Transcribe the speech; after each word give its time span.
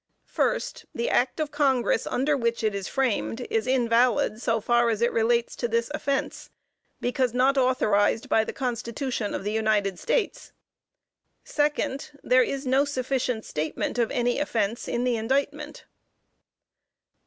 First 0.25 0.85
The 0.95 1.11
Act 1.11 1.39
of 1.39 1.51
Congress 1.51 2.07
under 2.07 2.35
which 2.35 2.63
it 2.63 2.73
is 2.73 2.87
framed, 2.87 3.41
is 3.51 3.67
invalid 3.67 4.41
so 4.41 4.59
far 4.59 4.89
as 4.89 4.99
it 4.99 5.13
relates 5.13 5.55
to 5.57 5.67
this 5.67 5.91
offence, 5.93 6.49
because 6.99 7.35
not 7.35 7.55
authorized 7.55 8.27
by 8.27 8.43
the 8.43 8.51
Constitution 8.51 9.35
of 9.35 9.43
the 9.43 9.51
United 9.51 9.99
States. 9.99 10.53
Second 11.43 12.17
There 12.23 12.41
is 12.41 12.65
no 12.65 12.83
sufficient 12.83 13.45
statement 13.45 13.99
of 13.99 14.09
any 14.09 14.39
offence 14.39 14.87
in 14.87 15.03
the 15.03 15.17
indictment. 15.17 15.85